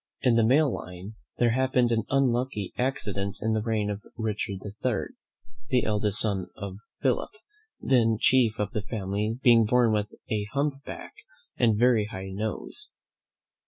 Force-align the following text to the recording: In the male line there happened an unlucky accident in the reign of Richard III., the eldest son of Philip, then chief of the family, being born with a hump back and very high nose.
In 0.23 0.35
the 0.35 0.43
male 0.43 0.73
line 0.73 1.13
there 1.37 1.51
happened 1.51 1.91
an 1.91 2.05
unlucky 2.09 2.73
accident 2.75 3.37
in 3.39 3.53
the 3.53 3.61
reign 3.61 3.87
of 3.91 4.01
Richard 4.17 4.65
III., 4.65 5.13
the 5.69 5.83
eldest 5.83 6.19
son 6.21 6.47
of 6.55 6.77
Philip, 7.01 7.29
then 7.79 8.17
chief 8.19 8.57
of 8.57 8.71
the 8.71 8.81
family, 8.81 9.37
being 9.43 9.63
born 9.65 9.91
with 9.93 10.11
a 10.31 10.45
hump 10.53 10.83
back 10.85 11.13
and 11.55 11.77
very 11.77 12.05
high 12.07 12.31
nose. 12.31 12.89